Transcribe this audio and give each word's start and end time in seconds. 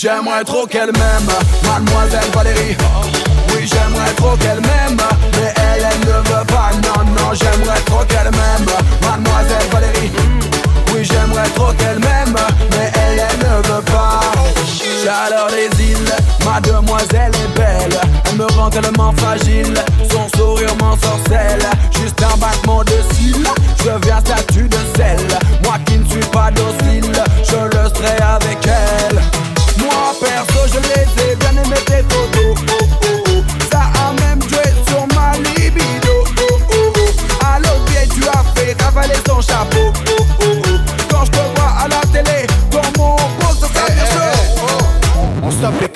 J'aimerais 0.00 0.44
trop 0.44 0.64
qu'elle 0.64 0.92
m'aime, 0.92 1.28
mademoiselle 1.64 2.30
Valérie. 2.32 2.76
Oui 3.48 3.66
j'aimerais 3.66 4.12
trop 4.14 4.36
qu'elle 4.36 4.60
m'aime 4.60 4.96
Mais 5.32 5.52
elle, 5.56 5.88
elle 5.90 6.08
ne 6.08 6.18
veut 6.18 6.46
pas, 6.46 6.70
non, 6.84 7.04
non 7.04 7.34
J'aimerais 7.34 7.80
trop 7.80 8.04
qu'elle 8.04 8.30
m'aime, 8.30 8.68
mademoiselle 9.02 9.68
Valérie. 9.72 10.12
Oui 10.94 11.02
j'aimerais 11.02 11.48
trop 11.48 11.72
qu'elle 11.72 11.98
m'aime 11.98 12.36
Mais 12.70 12.92
elle, 12.94 13.24
elle 13.28 13.38
ne 13.40 13.56
veut 13.66 13.82
pas. 13.82 14.20
Chaleur 15.04 15.48
des 15.48 15.84
îles, 15.84 16.14
ma 16.44 16.60
demoiselle 16.60 17.32
est 17.34 17.58
belle. 17.58 18.00
Elle 18.30 18.36
me 18.36 18.46
rend 18.52 18.70
tellement 18.70 19.12
fragile 19.16 19.74
Son 20.12 20.28
sourire 20.38 20.76
m'ensorcelle 20.76 21.66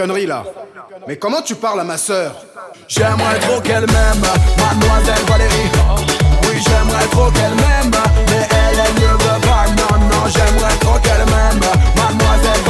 conneries 0.00 0.26
là. 0.26 0.44
Mais 1.06 1.16
comment 1.16 1.42
tu 1.42 1.54
parles 1.54 1.80
à 1.80 1.84
ma 1.84 1.98
soeur 1.98 2.32
J'aimerais 2.88 3.38
trop 3.40 3.60
qu'elle 3.60 3.86
m'aime 3.86 4.24
Mademoiselle 4.56 5.24
Valérie. 5.28 5.70
Oui 6.44 6.56
j'aimerais 6.66 7.06
trop 7.10 7.30
qu'elle 7.30 7.54
m'aime 7.54 7.90
Mais 8.28 8.46
elle 8.50 8.78
elle 8.86 8.94
ne 8.94 9.08
veut 9.08 9.40
pas 9.42 9.66
Non 9.76 9.98
non 10.08 10.22
j'aimerais 10.34 10.76
trop 10.80 10.98
qu'elle 11.00 11.26
m'aime 11.26 11.60
Mademoiselle 11.96 12.60
Valérie 12.64 12.69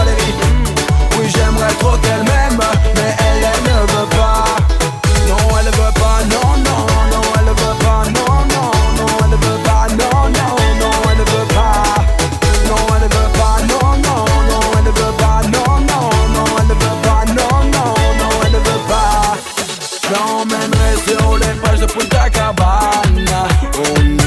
J'emmènerai 20.11 20.97
sur 21.07 21.39
les 21.39 21.61
plages 21.61 21.81
de 21.81 21.87
Punta 21.87 22.29
Cabana 22.31 23.47
On 23.79 24.20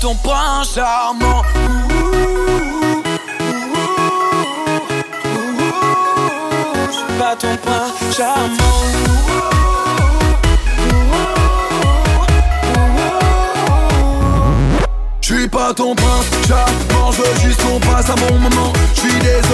ton 0.00 0.14
prince 0.14 0.74
charmant. 0.74 1.42
Pas 7.18 7.36
ton 7.36 7.56
prince 7.58 8.16
charmant. 8.16 8.56
Je 15.20 15.34
suis 15.34 15.48
pas 15.48 15.74
ton 15.74 15.94
prince 15.94 16.24
charmant, 16.48 17.12
je 17.12 17.22
veux 17.22 17.40
juste 17.40 17.62
qu'on 17.62 17.78
passe 17.80 18.08
un 18.10 18.14
bon 18.14 18.38
moment. 18.38 18.72
Je 18.94 19.00
suis 19.00 19.18
désolé, 19.18 19.49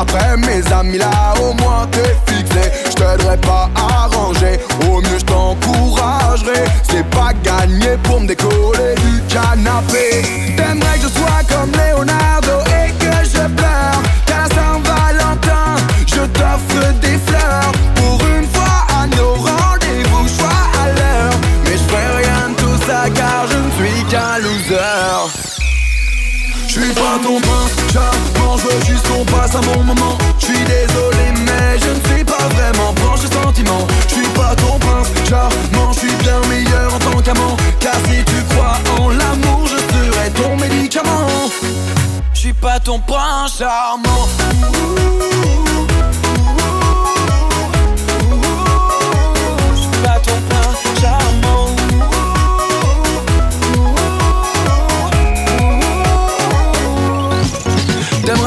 après 0.00 0.36
mes 0.38 0.72
amis 0.72 0.98
là, 0.98 1.34
au 1.40 1.52
moins 1.54 1.86
t'es 1.90 2.16
fixé. 2.26 2.70
Je 2.86 2.94
t'aiderai 2.94 3.36
pas 3.38 3.68
à 3.74 4.06
ranger, 4.06 4.58
au 4.88 5.00
mieux 5.00 5.18
je 5.18 5.24
t'encouragerai. 5.24 6.64
C'est 6.90 7.06
pas 7.10 7.32
gagné 7.42 7.96
pour 8.04 8.20
me 8.20 8.26
décoller 8.26 8.94
du 8.96 9.22
canapé. 9.28 10.22
Suis 26.84 26.94
pas 26.94 27.18
ton 27.22 27.40
prince 27.40 27.70
charmant, 27.92 28.56
je 28.56 28.62
veux 28.64 28.84
juste 28.86 29.06
qu'on 29.08 29.24
passe 29.24 29.54
un 29.54 29.60
bon 29.60 29.84
moment. 29.84 30.16
Je 30.38 30.46
suis 30.46 30.64
désolé, 30.64 31.32
mais 31.44 31.78
je 31.78 31.90
ne 31.90 32.14
suis 32.14 32.24
pas 32.24 32.48
vraiment 32.54 32.92
branché 32.94 33.26
sentiment. 33.26 33.86
Je 34.08 34.14
suis 34.14 34.28
pas 34.28 34.54
ton 34.56 34.78
prince 34.78 35.08
charmant, 35.28 35.92
je 35.92 35.98
suis 35.98 36.14
bien 36.16 36.40
meilleur 36.48 36.94
en 36.94 36.98
tant 36.98 37.20
qu'amant. 37.20 37.56
Car 37.78 37.94
si 38.06 38.24
tu 38.24 38.42
crois 38.50 38.78
en 38.98 39.08
l'amour, 39.10 39.66
je 39.66 39.76
serai 39.76 40.30
ton 40.30 40.56
médicament. 40.56 41.26
Je 42.32 42.38
suis 42.38 42.52
pas 42.54 42.80
ton 42.80 42.98
prince 43.00 43.58
charmant. 43.58 45.09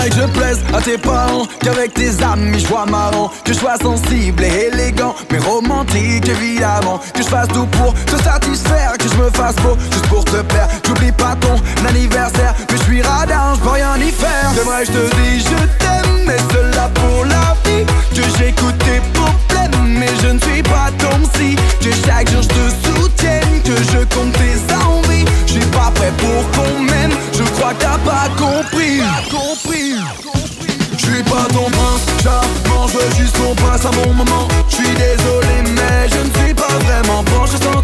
Que 0.09 0.15
je 0.15 0.27
plaise 0.37 0.59
à 0.73 0.81
tes 0.81 0.97
parents 0.97 1.47
Qu'avec 1.61 1.93
tes 1.93 2.11
amis 2.23 2.59
je 2.59 2.67
vois 2.67 2.85
marrant 2.85 3.31
Que 3.45 3.53
je 3.53 3.59
sois 3.59 3.77
sensible 3.77 4.43
et 4.43 4.67
élégant 4.67 5.15
Mais 5.31 5.39
romantique 5.39 6.27
évidemment 6.27 6.99
Que 7.13 7.23
je 7.23 7.27
fasse 7.27 7.47
tout 7.47 7.65
pour 7.67 7.93
te 7.93 8.21
satisfaire 8.21 8.93
Que 8.99 9.07
je 9.07 9.15
me 9.15 9.29
fasse 9.29 9.55
beau 9.55 9.77
juste 9.91 10.07
pour 10.07 10.25
te 10.25 10.41
plaire. 10.41 10.67
J'oublie 10.85 11.13
pas 11.13 11.35
ton 11.39 11.55
anniversaire 11.87 12.53
Mais 12.69 12.77
je 12.77 12.83
suis 12.83 13.01
radin, 13.01 13.55
je 13.55 13.59
peux 13.61 13.69
rien 13.69 13.95
y 13.97 14.11
faire. 14.11 14.51
T'aimerais 14.55 14.85
que 14.85 14.91
je 14.91 14.97
te 14.97 15.15
dise 15.15 15.45
je 15.45 15.67
t'aime 15.79 16.25
Mais 16.25 16.37
cela 16.51 16.89
pour 16.95 17.25
la 17.25 17.55
vie 17.63 17.85
Que 18.13 18.23
j'écoute 18.37 18.77
tes 18.79 19.01
problèmes 19.13 19.97
Mais 19.99 20.11
je 20.21 20.27
ne 20.27 20.39
suis 20.39 20.63
pas 20.63 20.89
ton 20.97 21.17
psy 21.29 21.55
Que 21.79 21.91
chaque 22.05 22.29
jour 22.29 22.41
je 22.41 22.47
te 22.49 22.99
soutienne 22.99 23.61
Que 23.63 23.75
je 23.91 23.99
compte 24.13 24.33
tes 24.33 24.52
Je 32.23 32.99
veux 32.99 33.15
juste 33.17 33.37
qu'on 33.37 33.53
passe 33.55 33.85
un 33.85 33.91
bon 33.91 34.13
moment. 34.13 34.47
Je 34.69 34.75
suis 34.75 34.93
désolé 34.95 35.61
mais 35.75 36.07
je 36.07 36.19
ne 36.19 36.45
suis 36.45 36.53
pas 36.53 36.67
vraiment 36.85 37.21
branché 37.23 37.57
sentiment 37.57 37.82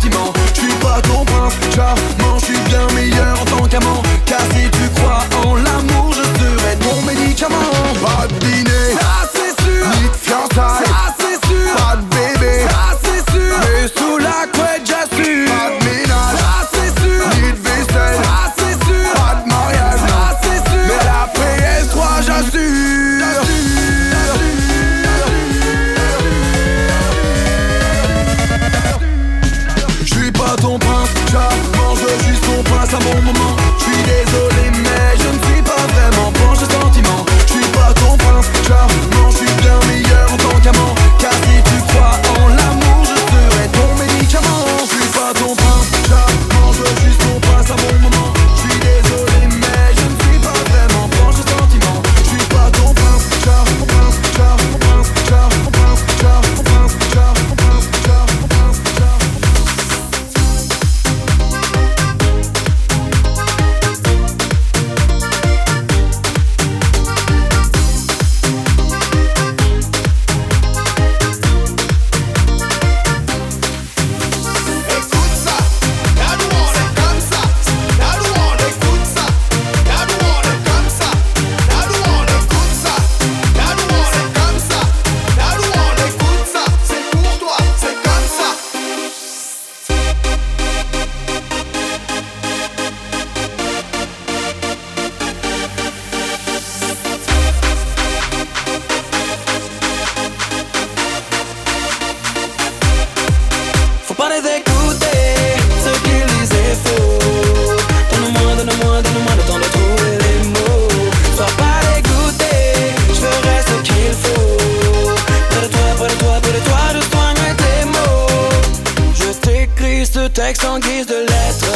texte 120.50 120.66
guise 120.81 121.06
de 121.06 121.19
lettre. 121.31 121.75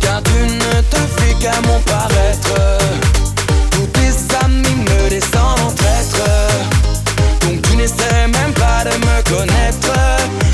Car 0.00 0.20
tu 0.24 0.32
ne 0.32 0.80
te 0.90 0.96
fais 1.16 1.34
qu'à 1.34 1.60
mon 1.68 1.78
paraître. 1.82 2.58
Tous 3.70 3.86
tes 3.86 4.12
amis 4.44 4.78
me 4.88 5.08
descendent 5.08 5.60
en 5.68 5.70
traître. 5.70 6.24
Donc 7.42 7.62
tu 7.62 7.76
n'essaies 7.76 8.26
même 8.26 8.52
pas 8.54 8.82
de 8.82 8.96
me 9.06 9.16
connaître. 9.30 9.92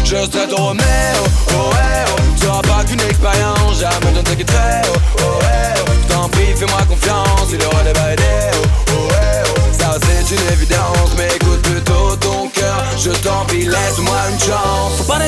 Je 0.04 0.16
serai 0.16 0.48
ton 0.48 0.56
Roméo, 0.56 1.22
oh 1.50 1.70
eh 1.72 2.10
oh. 2.10 2.20
Tu 2.38 2.44
n'auras 2.44 2.60
pas 2.60 2.84
qu'une 2.84 3.00
expérience, 3.00 3.80
jamais 3.80 4.12
je 4.12 4.18
ne 4.18 4.22
t'inquiéterai, 4.22 4.82
oh 4.84 4.98
oh 5.18 5.22
eh 5.40 5.80
oh. 5.80 5.84
oh. 5.88 6.12
T'en 6.12 6.28
prie, 6.28 6.54
fais-moi 6.56 6.80
confiance, 6.88 7.48
il 7.52 7.64
aura 7.64 7.82
des 7.84 7.92
balais, 7.94 8.50
oh 8.52 8.66
oh 8.90 9.08
eh 9.12 9.48
oh. 9.48 9.60
Ça 9.78 9.96
c'est 10.02 10.34
une 10.34 10.52
évidence, 10.52 11.10
mais 11.16 11.28
écoute 11.36 11.62
plutôt 11.62 12.16
ton 12.16 12.48
cœur. 12.48 12.84
Je 12.98 13.10
t'en 13.10 13.46
prie, 13.46 13.64
laisse-moi 13.64 14.18
une 14.30 14.40
chance. 14.40 14.92
Faut 14.98 15.04
pas 15.04 15.18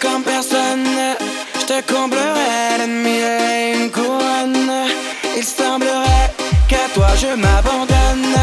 comme 0.00 0.22
personne. 0.22 0.86
Je 1.60 1.66
te 1.66 1.92
comblerai 1.92 2.78
l'ennemi 2.78 3.18
et 3.18 3.82
une 3.82 3.90
couronne. 3.90 4.70
Il 5.36 5.44
semblerait 5.44 6.32
qu'à 6.68 6.88
toi 6.94 7.08
je 7.16 7.28
m'abandonne. 7.28 8.36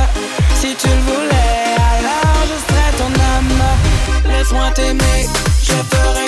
Si 0.56 0.76
tu 0.76 0.88
le 0.88 1.02
voulais, 1.12 1.76
alors 1.94 2.42
je 2.50 2.58
serais 2.68 2.94
ton 2.98 3.12
âme. 3.36 4.32
Laisse-moi 4.32 4.72
t'aimer, 4.74 5.28
je 5.64 5.74
ferai 5.74 6.28